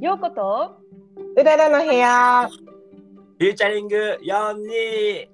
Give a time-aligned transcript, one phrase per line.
[0.00, 0.76] ようこと
[1.36, 2.48] うららの部屋。
[2.48, 4.30] フューチャリング42イ
[4.72, 5.28] エ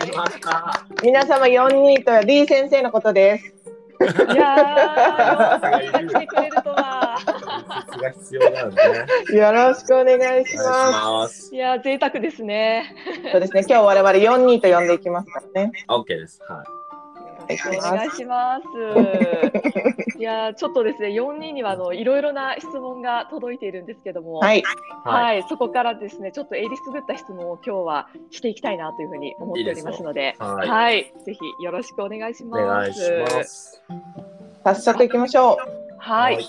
[0.00, 0.04] ー。
[0.04, 3.54] イ皆様42とは D 先生のことです。
[4.02, 7.16] いやー、来てくれるとは。
[8.18, 8.82] 必要なんで
[9.30, 9.38] ね。
[9.38, 11.54] よろしくお願いしまます。
[11.54, 12.96] いやー、贅沢ですね。
[13.26, 13.30] す。
[13.30, 13.64] そうですね。
[13.68, 15.72] 今日我々42と呼んでいきますからね。
[15.86, 16.42] OK です。
[16.48, 16.81] はお願
[17.54, 20.18] いしおます願いします。
[20.18, 24.60] いやー、ちょっとですね、4人にはあのいろいろな質問が届いているんですけども、はい。
[24.60, 24.62] い。
[25.04, 32.64] はい、そこからですね、ちょっとえりすぐった質問を今日はしていきたいなというふうに思っておりますので、はいはい、ぜひよろしくお願いしおます。
[32.64, 33.82] 願いします。
[34.64, 35.58] 早速行きましょ
[35.98, 36.46] はい、はい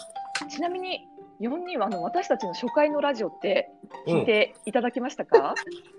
[0.49, 1.07] ちなみに
[1.43, 3.69] 4人はあの私たちの初回のラジオって
[4.07, 5.55] うん聞いていただけましたか？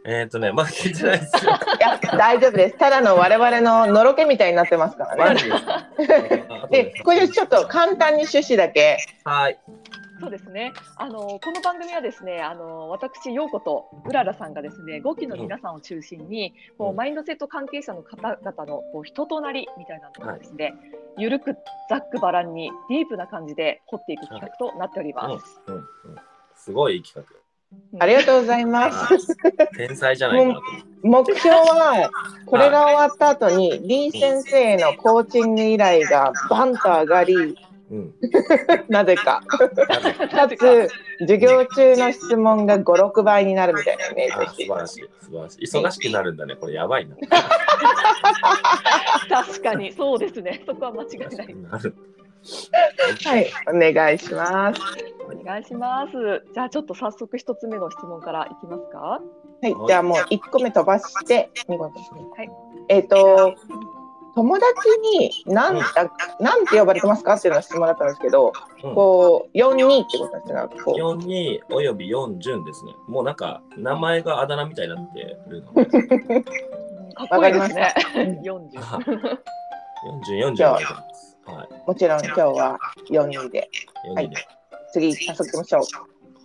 [0.06, 1.52] えっ、ー、とね、まだ聞いてないですよ。
[1.52, 1.54] う。
[1.76, 2.78] いや、大丈夫です。
[2.78, 5.24] ただの我々ののろけみたいになってますからね。
[5.24, 6.68] マジですか？
[6.70, 8.96] で、これちょっと簡単に趣旨だけ。
[9.24, 9.58] はい。
[10.20, 10.72] そうですね。
[10.96, 20.74] あのこの番組はですね、あの私陽子とうららさんがですね、5期の皆さんを中心に、こううんマインドセット関係者の方々のこう人となりみたいなのをですね、
[21.18, 21.56] ゆるく
[21.88, 25.60] ざっくばらんにディープな感じで掘っていく企画となっております。
[25.66, 25.86] うんうんうん。
[26.54, 27.26] すごい企
[27.98, 29.36] ありがとうございます。
[29.42, 29.66] 画。
[29.68, 30.60] 天才じゃないか。
[31.02, 32.10] 目標は、
[32.46, 37.56] これが終わった後に、D 先生へのコーチング依頼がバンと上がり、
[37.94, 38.14] うん。
[38.88, 39.40] なぜか。
[39.46, 40.88] かつ、
[41.20, 44.64] 授業中の質問が5、6倍になるみたいなイメージ。
[44.66, 45.08] 素晴らしい。
[45.20, 45.64] 素晴らしい。
[45.64, 46.56] 忙しくなるんだね。
[46.56, 47.14] これやばいな。
[49.30, 50.64] 確かにそうですね。
[50.66, 51.54] そこは間違いない。
[51.54, 51.94] なる。
[53.24, 54.80] はい、お願いします。
[55.24, 56.12] お願いします。
[56.52, 58.98] じゃあちょっと早速一つ目の質問からいきますか。
[58.98, 59.20] は
[59.62, 61.48] い、じゃあもう1個目飛ばして。
[61.68, 62.50] はい。
[62.88, 63.54] えっ、と、
[64.34, 64.66] 友達
[65.18, 68.52] に何、うんあなんて呼ばれてますかっていうのが質問だったんですけど、
[68.82, 72.92] うんこう、42ってことですが、こう、42および4順ですね。
[73.08, 76.42] もうなんか名前があだ名みたいになってるので。
[77.14, 77.94] かっこいいですね。
[78.16, 78.78] うん四十。
[80.04, 81.38] 40、40までます。
[81.46, 81.68] はい。
[81.86, 82.78] もちろん今日は
[83.10, 83.70] 42で。
[84.16, 84.36] 42で。
[84.92, 85.78] 次、早速行きましょ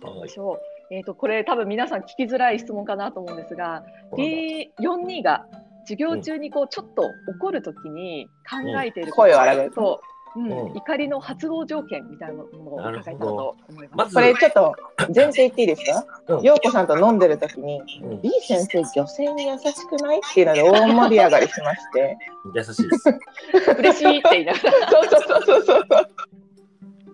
[0.06, 0.18] う。
[0.18, 0.60] はい。
[0.92, 3.84] えっ、とこれ多分皆さん聞きづらい質問かなと思うんですが、
[4.16, 5.46] D 四二が
[5.90, 9.70] 授業中にこうちょっと怒るときに考えている声を荒げる。
[9.72, 10.00] と、
[10.36, 10.40] う。
[10.40, 10.50] ん。
[10.52, 10.76] うん。
[10.76, 13.96] 怒りの発動条件みたいなものを伺えたらと思いま。
[13.96, 14.76] ますずこれちょっと
[15.12, 16.06] 前提言っていいですか？
[16.28, 16.42] うん。
[16.42, 18.20] 陽子さんと飲んでる時に、うん。
[18.22, 20.18] B 先生女性に優しくない？
[20.18, 22.16] っていうので大盛り上がりしまして。
[22.54, 23.18] 優しいです。
[23.78, 26.08] 嬉しいって言いながそうそうそうそうそう。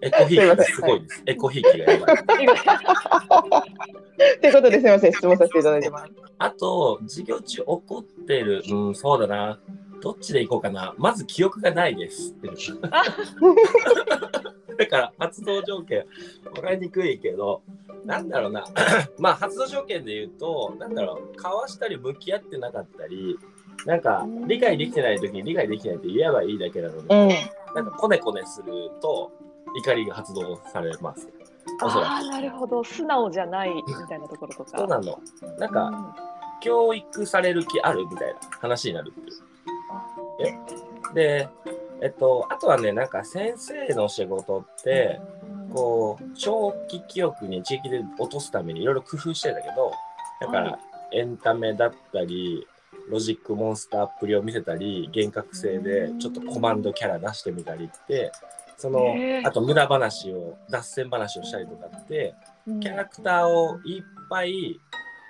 [0.03, 1.23] エコひいきがすごいです。
[1.27, 2.17] エコひいきがやばい。
[2.17, 2.23] ら。
[4.41, 6.13] ということですみません、質問させていただいてます。
[6.39, 8.63] あと、授業中怒ってる。
[8.71, 9.59] うん、そうだな。
[10.01, 10.95] どっちで行こうかな。
[10.99, 12.35] まず記憶がないです。
[14.79, 16.05] だから、発動条件、
[16.55, 17.63] もらいにくいけど、
[18.05, 18.67] なんだろうな。
[19.19, 23.39] まあ、発動条件で言うと、なんだろう、交わしたり向き合ってなかったり、
[23.87, 27.29] なんか、理解できてない時に理解できないって言えばいいだけなのうで、ん。
[27.75, 29.33] なんか、こねこねすると、
[29.77, 31.29] 怒りが発動されます。
[31.83, 34.73] おそらああなるほど素直じゃないみたいなところとく。
[34.73, 34.79] か。
[34.79, 35.19] そうなの。
[35.59, 36.15] なんか、うん
[36.59, 40.59] 教育される気あるみたいな話になるっていう。
[41.13, 41.15] え？
[41.15, 41.49] で、
[42.01, 45.21] えっと、あとはね、なんか先生の仕事って、
[45.71, 49.93] こう、長期記憶に地域で落とすためにいろいろ工夫してんだけど、
[50.41, 50.81] だから、はい
[51.13, 52.67] エンタメだったり、
[53.09, 58.33] ロジックモンスターっぷりを見せたり、幻覚性でちょっとコマンドキャラ出してみたりって、
[58.77, 59.15] その
[59.45, 62.35] あと無駄話を、脱線話をしたりとかって、
[62.67, 64.81] うんキャラクターをいっぱい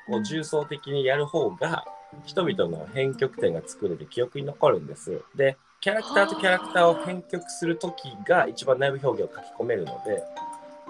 [0.07, 1.85] こう重層的にやる方が
[2.25, 5.21] 人々の編曲点が作れて記憶に残るんです。
[5.35, 10.23] で、キャラクターとキャラクターを編曲するときが一番内部表現を書き込めるので、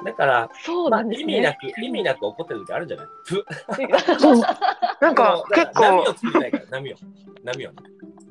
[0.04, 1.34] だから、まあそうなんですね。
[1.34, 3.06] 意味なく、意味なく怒ってる時あるんじゃない？
[3.24, 3.44] ふ
[4.20, 4.36] そう。
[5.00, 6.96] なんか 結ら波を構、作りたいから、波を。
[7.42, 7.76] 波をね。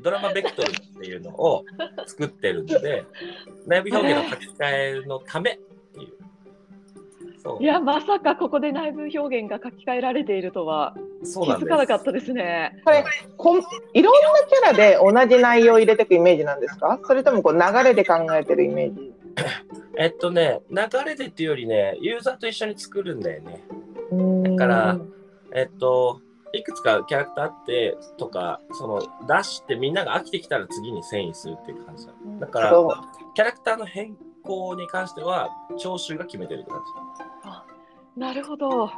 [0.01, 0.71] ドラマベクトル
[1.15, 1.63] いうのを
[2.05, 3.05] 作ってるので、
[3.65, 5.57] 内部表現の書き換えのためっ
[5.93, 6.13] ていう。
[7.43, 11.67] そういやまさかここで内部表現が書き換えられているとは気づ。
[11.67, 12.81] かなかったですね。
[12.83, 13.03] これ
[13.37, 13.59] こん
[13.93, 14.97] いろんなキャラで
[15.27, 16.99] 同じ内容を入れていくイメージなんですか？
[17.03, 19.13] それともこう流れで考えてるイメージ？
[19.97, 23.63] えっとね、流れでっていうよりね、ユーザーと一緒に作るんだよね。
[24.49, 24.97] だから
[25.53, 26.19] えっと、
[26.57, 32.13] いくつかキャラクターあってとか、その出してみんなが飽きてきたら次に遷移するっていう感じだ。
[32.39, 32.71] だから、
[33.33, 36.81] キャラクターの変更に関しては、聴衆が決めてるって感
[38.17, 38.87] なるほど。
[38.87, 38.93] じ。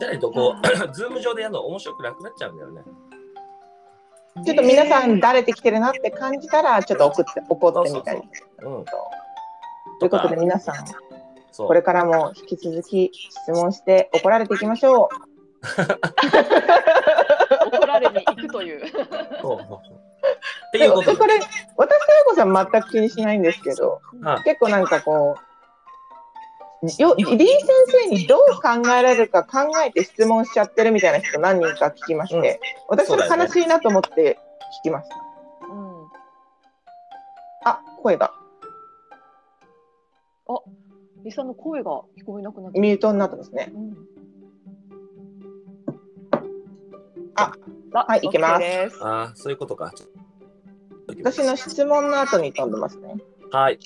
[0.00, 0.62] じゃないと、こう、
[0.92, 2.82] ズーム上でやるの面白くなくなっちゃうんだよね。
[4.44, 8.20] ちょっと皆さん慣れてきてるなって感じたらちょっと送って怒ってみたり
[8.62, 8.84] うん。
[9.98, 10.74] ということで皆さん、
[11.50, 15.25] そうこれからも引き続き質問して怒られていきましょう。
[17.66, 18.86] 怒られに行くという。
[18.88, 19.78] そうそうそう
[20.68, 21.34] っていうことこれ、
[21.76, 25.36] 私とよこさん全く気にしないんですけど、はい結構なんかこ
[26.82, 27.48] う、よリー先
[27.88, 34.38] 生にどう考えられるか考えて質問しちゃってるみたいな人何人か聞きまして、私それ悲しいなと思って
[34.80, 35.16] 聞きました。
[35.68, 36.06] うん。
[37.64, 38.32] あ、声が
[41.26, 43.72] リサの声が聞こえなくなっちゃミュートになってますね。
[43.74, 43.76] う。
[43.76, 43.96] うん。
[47.36, 47.52] あ、
[47.92, 48.64] あはいいけます
[49.00, 49.92] あ、そういうことか。
[51.08, 53.16] 私の質問の後に飛んでますね。
[53.50, 53.78] はい。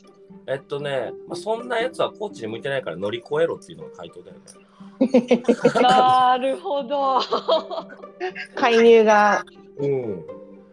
[0.46, 4.42] えっとね、まあ、そんなやつはコーチに向いてないから乗り越えろっていうのが回答だよね。
[5.82, 7.20] なるほど。
[8.54, 9.44] 介入が、
[9.78, 10.24] うん。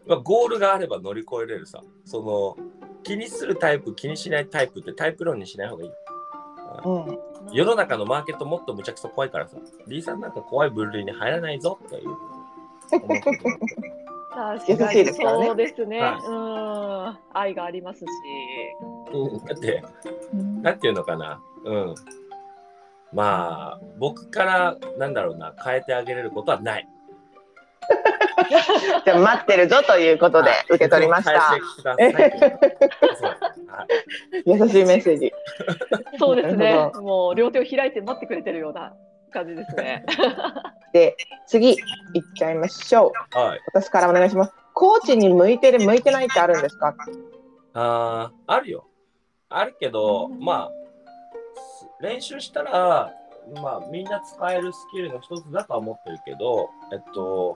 [0.07, 1.81] まあ、ゴールがあれば乗り越えれるさ。
[2.05, 2.57] その、
[3.03, 5.91] 気にするタイプ、気にしないタイプってタイプ論にしない方がいい。
[6.85, 7.19] うん、
[7.53, 9.57] 世の中のマーケットもっとむちゃくちゃ怖いからさ、
[9.87, 12.36] D さんなんか怖い分類に入らないぞっていう。
[14.67, 15.99] 優しいですからねそうですね。
[15.99, 17.37] はうん。
[17.37, 18.05] 愛がありますし。
[19.13, 19.83] うんだって、
[20.61, 21.41] なんていうのかな。
[21.65, 21.95] うん。
[23.13, 26.87] まあ、僕から、なんだろうな、変えてあげれることはない。
[29.05, 31.57] じゃあ待ってるぞということで受け取りました。
[34.45, 35.31] 優しいメッセージ。
[36.19, 36.91] そうですなね。
[37.01, 38.93] もう両手を開いて待ってくれてるような
[39.31, 40.05] 感じですね。
[40.93, 41.15] で、
[41.45, 41.77] 次、いっ
[42.35, 43.37] ちゃいましょう。
[43.37, 43.59] はい。
[43.73, 44.53] 私からお願いします。
[44.73, 46.95] コーチに向いてる、向いてないってあるんですか？
[47.73, 48.85] あーあるよ。
[49.49, 50.71] あるけど、うんまあ、
[52.01, 53.13] 練習したら、
[53.61, 57.55] まあ、みんな使えるスキルの一つだとは思ってるけど、えっと、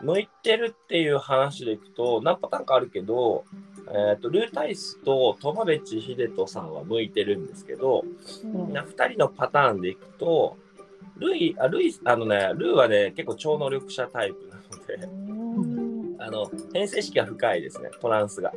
[0.00, 3.44] 向いてるっていう話でいくと、何パターンかあるけど、
[4.10, 8.04] えっと、ルータイスとトマベチ・ヒデトさんは向いてるんですけど、
[8.44, 10.56] うんな2人のパターンでいくと、
[11.18, 16.22] ルイ、あ、ルイ、あのね、ルーはね、結構超能力者タイプなので、うん。
[16.22, 18.52] あの、変性式が深いですね、トランスが。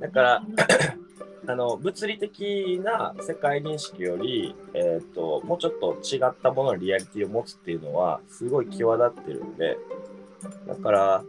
[0.00, 0.42] だから、
[1.46, 9.78] あの物理的な世界認識より、えー、ともうちょっと違ったもののリアリティを持つっていうのはすごい際立ってるんで。
[10.66, 11.24] だから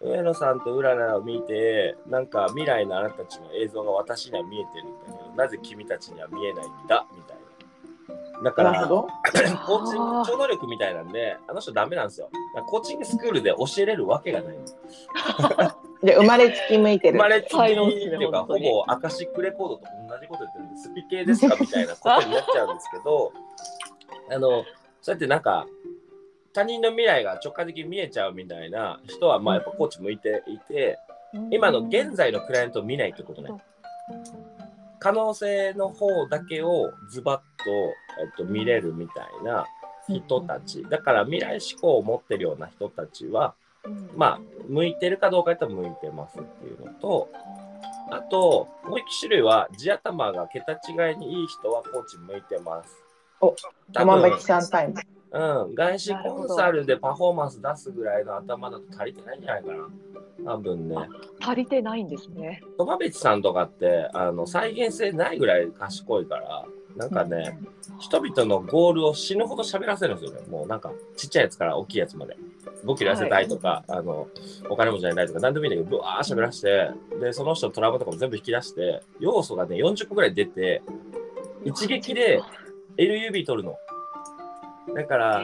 [0.00, 7.39] 上野さんとうららを見てなんか未来のあなたたちの映像が私には見えてるんだけどなぜ君たちには見えないんだみたいな
[8.42, 8.86] だから。
[8.88, 12.30] コーチング超能力みたいなんであの人ダメなんですよ
[12.66, 14.76] コーチングスクールで教えれるわけがないんです
[16.02, 17.12] で、生まれつき向いてる。
[17.14, 23.32] 生まれつき才能っていうか、ほぼアカシックレコードと同じこと言ってるんで、スピ系ですかみたいなことになっちゃうんですけど、
[24.34, 24.64] あの、
[25.02, 25.66] そうやってなんか、
[26.52, 30.98] 他人の未来が直感的に見えちゃうみたいな人は、まあやっぱコーチ向いていて、
[31.50, 33.50] 今の現在のクライアントを見ないってことね。
[34.98, 37.70] 可能性の方だけをズバッと、
[38.20, 39.66] えっと、見れるみたいな
[40.08, 40.82] 人たち。
[40.84, 43.54] だから未来志向を持ってるような人たちは、
[44.16, 47.28] まあ、向いてるかどうか言ったら向いてますっていうのと、
[48.10, 52.96] あと、もう一種類は、地頭が桁違いにいい人はコーチ向いてます。
[53.40, 53.54] お
[53.92, 54.94] 多分山崎さんタイム。
[55.32, 59.72] うん、外資コンサルでパフォーマンス出すぐらいの頭だと足りてないんじゃないか
[60.44, 60.54] な。
[60.54, 60.96] 多分ね。
[61.40, 62.62] 足りてないんですね。
[62.76, 66.66] トマベチさんとかって、あの、再現性ないぐらい賢いから、
[67.00, 67.58] なんかね、
[67.98, 70.46] 人々のゴールを死ぬほど喋らせるんですよね。
[70.48, 72.36] もうなんか、ちっちゃいやつから大きいやつまで。
[72.84, 74.28] 5キロ痩せたいとか、あの、
[74.68, 80.82] お金持ちになりたいとか、何でもいいんだけど、ぶわー喋らして、で、その人のトラウマとかも全部引き出して、要素がね、40個ぐらい出て、
[81.64, 82.42] 一撃で
[82.98, 83.78] LUB 取るの。
[84.94, 85.42] だから、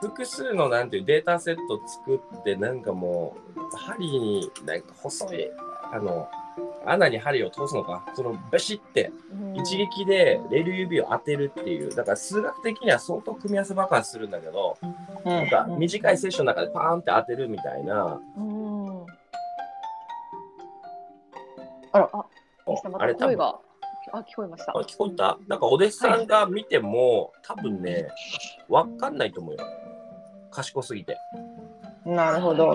[0.00, 5.50] 複数のなんていうデータセット作って、なんかもう、針に、なんか細い、
[5.92, 6.28] あの、
[6.86, 9.12] 穴に針を通すのか、その、ベシって、
[9.54, 14.76] 一撃でレール指を当てるっていう、だから数学的には相当組み合わせ爆発するんだけど、
[15.24, 19.06] なんか短いセッションの中でパーンって当てるみたいな、うん。
[21.92, 22.24] あらあ、
[22.98, 23.16] あれ。
[24.12, 24.72] あ、聞こえました。
[24.76, 28.08] あ聞こえたなんかお弟子さんが見ても、多分ね、
[28.68, 29.58] わかんないと思うよ。
[30.50, 31.16] 賢すぎて。
[32.04, 32.74] なるほど。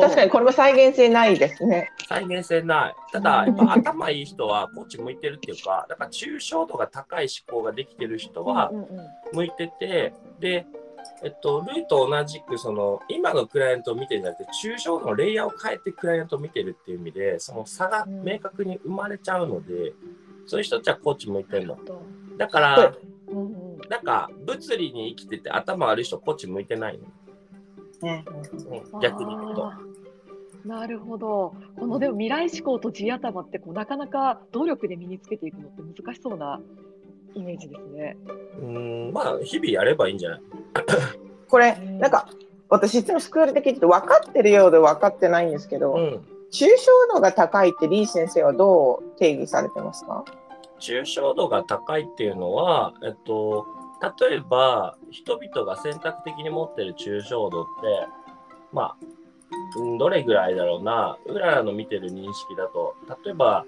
[0.00, 1.90] 確かにこれも再現性ないですね。
[2.08, 2.94] 再現性ない。
[3.12, 10.66] ただ、やっぱ頭いい人はコーチ向いてるっていうか、 だから抽象度が高い思考ができてる人はうんうんうん向いてて、で、
[11.22, 19.92] えっと、ルーと同じく、その、今のクライアントを見てるんじゃなくて、抽象度のレイヤーを変えてクライアントを見てるっていう意味で、その差が明確に生まれちゃうので、
[20.46, 21.78] そういう人たちはコーチ向いてるの。
[22.36, 22.94] だから、
[23.28, 27.04] うんうんなんか、物理に生きてて頭悪い人、コーチ向いてないの。
[28.02, 29.66] うんうん、逆に言うと。
[29.68, 29.78] あ
[30.64, 31.54] なるほど。
[31.78, 36.60] このでも未来志向と地頭ってこうなかなか努力で身につけていくのって難しそうな
[37.34, 38.16] イメージですね。
[38.58, 40.40] うーん、まあ、日々やればいいんじゃない？
[41.48, 42.28] これ、なんか、
[42.68, 46.00] 私いつもスクールで聞いてて分かってるようで分かってないんですけど、うん。
[46.52, 50.24] 抽象度が高いってリー先生はどう定義されてますか？
[50.78, 53.66] 抽象度が高いっていうのは、えっと、
[54.20, 57.70] 例えば、人々が選択的に持ってる抽象度って、
[58.72, 58.96] まあ、
[59.76, 63.64] うんどれぐらいだろうな、うららの見てる認識だと、例えば、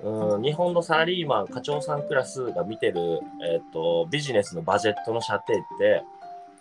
[0.00, 6.02] うん、日本のサラリーマン、課長さんクラスが見てる、えっと、ビジネスのバジェットの射程って、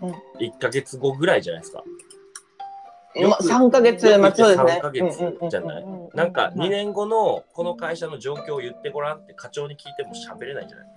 [0.02, 1.84] うん1ヶ月後ぐらいじゃないですか。
[3.16, 4.80] まあ、3ヶ月、まあ、そうですね。
[4.80, 5.18] 3ヶ月
[5.50, 5.84] じゃない？
[5.84, 10.88] うんなんか2年後のこの会社の状況を言ってごらんって課長に聞いても喋れないんじゃない？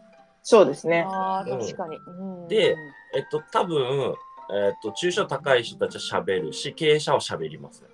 [0.48, 1.04] そうですね。
[1.08, 1.96] あ確かに。
[2.06, 2.10] う
[2.44, 2.76] んで
[3.12, 4.14] えっと、多分、
[4.54, 7.88] えっと、抽象高い人たちは喋るし、経営者は喋りますね。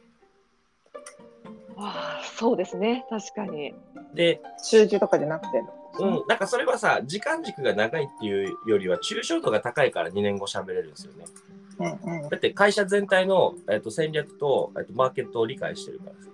[1.79, 3.07] ああ、そうですね。
[3.09, 3.73] 確かに。
[4.13, 5.65] で、数字とかじゃなくて。
[5.99, 11.25] うん、なんかそれはさ、時間軸が長いっていうよりは、抽象度が高いから2年後喋れるんですよね。
[11.79, 16.29] うんうんだって会社全体の、えっと、戦略と、えっと、マーケットを理解してるからさ。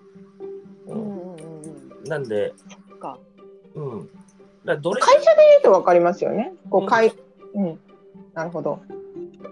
[0.89, 1.63] う、うんんうんうん
[2.03, 2.09] うん。
[2.09, 3.21] なんで、そっか。
[3.77, 4.11] うん。
[4.69, 6.53] だどれ会社で言うと分かりますよね。
[6.71, 7.13] こう、かい、
[7.55, 7.81] うん。
[8.35, 8.81] なるほど。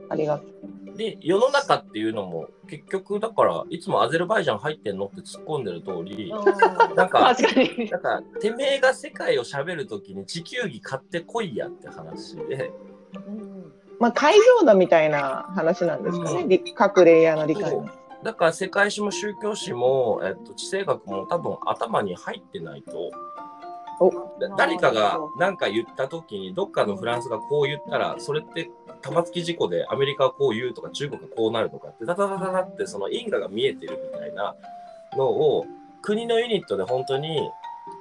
[0.09, 0.97] ありがとう。
[0.97, 6.33] で、世の中っていうのも、結局、だから、いつもアゼルバイジャン入ってんのって突っ込んでる通り、
[6.95, 7.91] なんか確かに。
[7.91, 12.73] なんか、てめえが世界を喋るときに地球儀買ってこいやって話で、
[13.27, 16.41] うんまあ、解像度みたいな話なんですかね。
[16.43, 17.89] うんり各レイヤーの理解の。
[18.23, 23.13] だから世界史も宗教史も、えっと、地政学も多分頭に入ってないと、
[24.59, 28.71] 誰かが何か言ったときに、どっかのフランスがこう言ったら、それって
[29.03, 34.55] 玉突き事故でアメリカはこう言うとか、中国がこうなるとかって、ダダダダダってその因果が見えてるみたいな
[35.17, 35.67] のを、
[36.03, 37.51] 国のユニットで本当に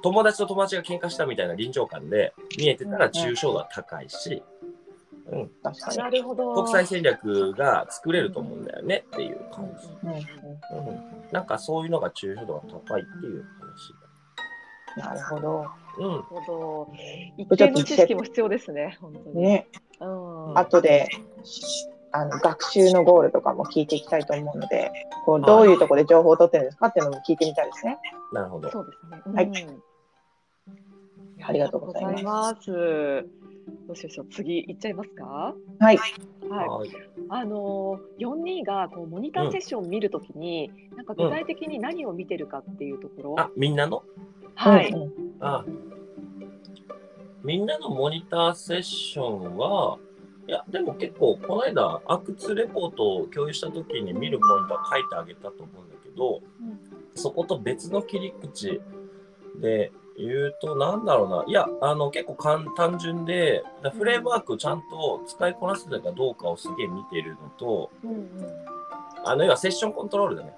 [0.02, 4.42] 友達と友達が喧嘩したみたいな臨場感で見えてたら抽象度は高いし、
[5.30, 5.96] うん、確かに。
[5.98, 6.54] なるほど。
[6.54, 9.88] 国際戦略が作れると思うんだよねっていう感じ。
[10.04, 11.00] うんうんうん、
[11.32, 13.44] なんかそういうのが抽象度が高いっていう
[14.96, 15.62] なるほど。
[15.62, 15.70] 話。
[15.98, 16.10] うん。
[16.10, 16.92] なるほど。
[17.36, 18.98] 一定の知識も必要ですね。
[19.00, 19.36] 本当に。
[19.42, 19.68] ね。
[20.00, 20.58] うん。
[20.58, 21.08] 後で、
[21.44, 24.90] しあの学習のゴールとかも聞いていきたいと思うので、
[25.24, 27.98] こうどういうところで情報を取ってるんですかっていうのも聞いてみたいですね。
[28.32, 28.70] なるほど。
[28.70, 29.34] そうですね。
[29.34, 29.82] はいうん
[31.48, 32.80] ありがとうございますありがとうござ
[33.20, 33.36] います。
[33.86, 34.26] どうしましょう。
[34.30, 35.54] 次行っちゃいますか？
[35.78, 35.96] はい。
[35.96, 36.68] はい。
[36.68, 36.90] はい。
[37.28, 43.34] あのー、42がこうモニターセッションを見るときに、なんか具体的に何を見てるかっていうところ。
[43.38, 44.02] あ、みんなの？
[44.56, 44.94] はい。
[45.40, 45.64] あ
[47.44, 49.98] みんなのモニターセッションは、
[50.48, 58.80] いや、でも結構、この間、阿久津レポートを共有したときに見るポイントは書いてあげたと思うんだけど、うんそこと別の切り口
[59.58, 68.28] で言うと、なんだろうな、いや、あの、結構かん単純で、だフレームワークをちゃんと使いこなせてるかどうかをすげえ見てるのと、うんうん
[69.24, 70.54] あの、要はセッションコントロールだね。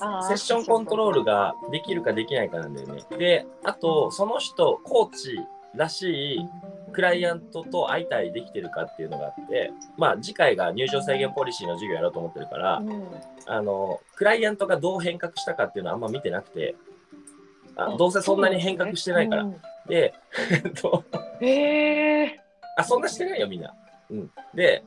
[0.00, 3.02] あセッションコントロールができるかできないかなんだよね。
[3.18, 5.38] で、あと、その人、コーチ
[5.74, 6.48] らしい
[6.92, 13.06] クライアントと相対できてるかっていうのがあって、まあ、次回が入場制限ポリシーの授業やろうと思ってるから、うん
[13.46, 16.76] あの、クライアントがどう変革したかっていうのはあんま見てなくて、
[17.76, 19.42] ああどうせそんなに変革してないから。
[19.44, 20.14] うんで、
[20.50, 21.04] えっと、
[21.40, 22.40] へえ。
[22.76, 23.74] あ、そんなしてないよ、みんな。
[24.10, 24.30] うん。
[24.54, 24.82] で。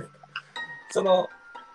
[0.90, 1.28] その、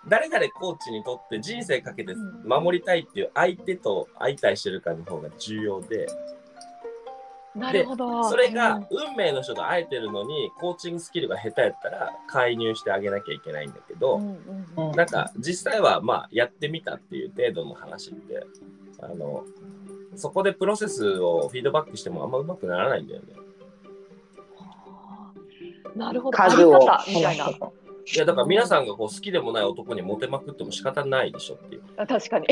[0.08, 2.48] 誰々コーチにとって人生かけてうん。
[2.48, 6.06] 守りたいっていう相手と相対してるかの方が重要で、
[7.56, 8.28] なるほど。
[8.28, 14.88] それが運命の人と会えてるのに、コーチングスキルが下手やったら介入してあげなきゃいけないんだけど、うんうんうん。
[14.90, 18.46] うんなんか実際はまあやってみたっていう程度の話って、
[19.00, 19.44] あの、
[20.14, 23.28] そこでプロセスをフィードバックしてもあんまうまくならないんだよね。
[25.94, 26.36] なるほど。
[26.36, 27.32] 数をみた。
[27.32, 27.48] いな
[28.14, 31.82] いやだから皆さんがこう好きでもない男にモテまくっても仕方ないでしょっていう。
[31.96, 32.46] あ確かに。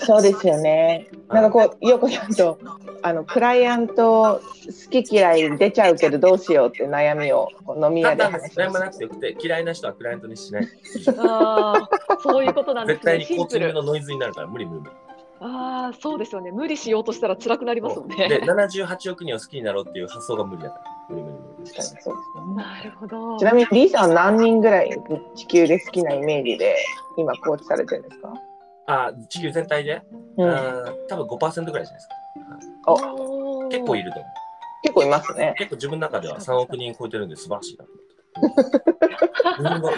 [0.00, 1.08] そうですよね。
[1.28, 2.58] なんかこう、よこさんと、
[3.02, 7.48] あの、クライアント好き嫌い出ちゃうけどどうしようって悩みを
[7.80, 10.68] 飲み屋で話しま悩まなしくてよくて、嫌いな人はクライアントにしない。
[11.18, 13.00] ああ、そういうことなんですね。
[13.02, 13.46] 絶対にシンプル。
[13.46, 14.90] コーチングのノイズになるから無理無理。
[15.38, 16.50] ああ、そうですよね。
[16.50, 18.40] 無理しようとしたら辛くなりますもんで、ね。
[18.42, 20.84] 78億人を好きになろうっていう発想が無理だから。
[21.10, 21.35] 無理無理
[21.66, 21.76] 無理。
[21.76, 21.82] た。
[21.82, 22.10] そうです
[22.48, 22.54] ね。
[22.56, 23.36] なるほど。
[23.38, 24.90] ちなみに、リーさんは何人ぐらい
[25.34, 26.76] 地球で好きなイメージで
[27.16, 28.32] 今コーチされてるんですか？
[28.86, 30.02] あ、地球全体で、
[30.36, 31.06] うん。
[31.08, 32.92] 多分5%ぐらいじゃないですか。
[32.92, 34.32] おー結構いると思う。
[34.82, 35.54] 結構いますね。
[35.58, 37.84] 結構自分の中では3億人超えてるんで素晴らしいな。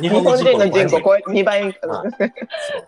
[0.00, 1.74] 日日本人の人口超え2倍。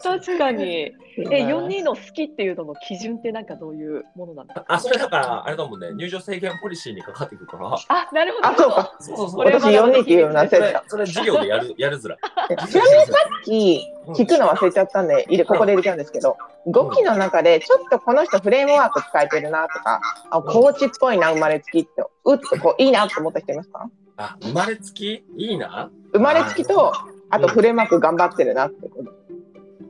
[0.03, 0.95] 確かに。
[1.19, 7.75] え、42の好きっていうのの基準ってなんかどういうものなんですかあ、それだから、あれだもんね、入場制限ポリシーにかかってくるから。
[7.89, 8.47] あ、なるほど。
[8.49, 8.97] あ、そうか。
[9.01, 10.85] そうそうこれは私42っていうの忘それれた。
[10.87, 12.17] それ授業でやるやるずら。
[12.17, 13.87] ちなみにさっき
[14.23, 16.37] 聞くの忘れちゃったんで、入れここで入れたんですけど、
[16.69, 21.91] 5期の中でちょっとこの人フレームワーク使えてるなとか、あ、コーチっぽいな、生まれつきって、
[22.25, 23.91] うっとこういいなと思った人いますか？
[24.21, 25.25] あ、生まれつき？
[25.37, 25.91] いいな？
[26.13, 26.93] 生まれつきと、
[27.31, 29.11] あとフレームワーク頑張ってるなってこと。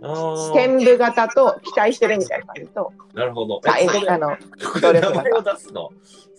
[0.02, 3.60] あー天部型と期待してるみたいな感じと、なるほど。
[3.66, 4.36] あえあの、こ
[4.80, 5.90] こで名前を出すの？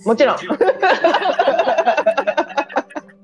[0.05, 0.37] もちろん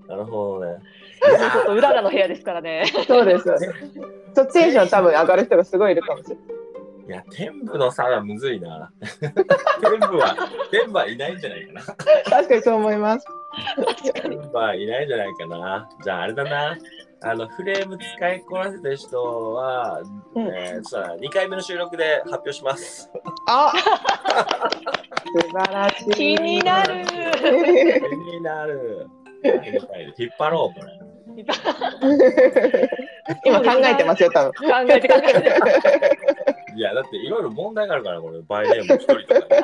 [0.08, 0.78] なるほどね。
[1.20, 2.86] ちょっとうららの部屋ですからね。
[3.08, 3.46] そうです。
[4.36, 6.46] そっちテンション多分上がる人がすごいいるかもしれない。
[7.08, 8.92] いや、天部の差がむずいな。
[9.82, 10.36] 天部は、
[10.72, 11.82] 天部はいないんじゃないかな。
[11.82, 13.26] 確かにそう思います。
[14.14, 15.90] 天部はいないんじゃないかな。
[16.04, 16.78] じゃあ、あれだな。
[17.22, 20.02] あの、フレーム使いこなせた人は、
[20.36, 23.10] うんえー、そうだな2回目の収録で発表します。
[23.48, 23.74] あ
[25.42, 26.12] 素晴らしい。
[26.12, 27.06] 気になる。
[27.06, 29.08] 気になる。
[30.18, 31.00] 引っ張ろう、これ。
[33.46, 34.54] 今考えてますよ、多分。
[34.54, 35.40] 考えて考えて。
[36.76, 39.62] いや、だっていろいろ問題があるから、これ、バイネーム一人とかね。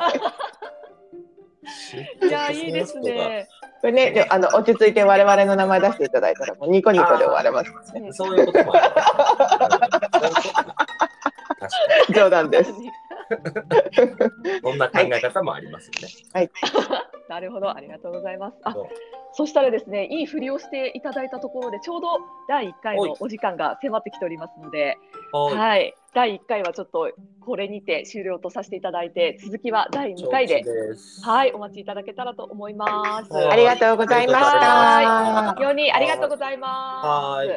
[2.28, 3.48] いや、いいですね。
[3.84, 7.70] これね、であの落ち着いて我々の名前出していただいたら、もうニコニコで終われます。
[8.12, 8.94] そういうこともある。
[8.94, 12.72] そういうことも冗談です。
[12.72, 12.90] に。
[14.62, 15.92] そんな考え方もありますよ
[16.40, 16.50] ね。
[17.28, 18.56] なるほど、ありがとうございます。
[18.62, 18.86] あそう、
[19.32, 22.08] そしたらですね、いい振りをしていただいたところで、ちょうど
[22.48, 24.96] 第1回のお時間が迫ってきておりますので、
[25.34, 27.10] はいはい、第1回はちょっと
[27.40, 30.62] これにて終了とさせていただいて、続きは第2回で、
[31.22, 33.32] はい、お待ちいただけたらと思います。
[33.32, 35.56] はいありがとうございました。
[35.58, 37.50] 4人ありがとうございます。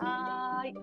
[0.00, 0.74] はい。